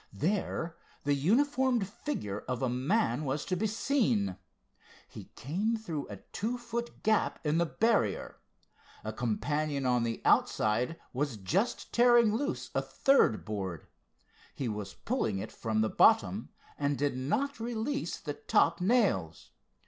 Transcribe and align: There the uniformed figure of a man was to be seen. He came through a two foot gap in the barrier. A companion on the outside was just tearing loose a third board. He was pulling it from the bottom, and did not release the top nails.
There 0.11 0.77
the 1.03 1.13
uniformed 1.13 1.87
figure 1.87 2.39
of 2.47 2.63
a 2.63 2.69
man 2.69 3.23
was 3.23 3.45
to 3.45 3.55
be 3.55 3.67
seen. 3.67 4.35
He 5.07 5.25
came 5.35 5.77
through 5.77 6.07
a 6.09 6.15
two 6.17 6.57
foot 6.57 7.03
gap 7.03 7.37
in 7.43 7.59
the 7.59 7.67
barrier. 7.67 8.37
A 9.03 9.13
companion 9.13 9.85
on 9.85 10.01
the 10.01 10.19
outside 10.25 10.99
was 11.13 11.37
just 11.37 11.93
tearing 11.93 12.33
loose 12.33 12.71
a 12.73 12.81
third 12.81 13.45
board. 13.45 13.85
He 14.55 14.67
was 14.67 14.95
pulling 14.95 15.37
it 15.37 15.51
from 15.51 15.81
the 15.81 15.89
bottom, 15.89 16.49
and 16.79 16.97
did 16.97 17.15
not 17.15 17.59
release 17.59 18.17
the 18.17 18.33
top 18.33 18.81
nails. 18.81 19.51